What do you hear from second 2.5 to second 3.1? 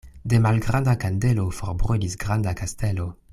kastelo.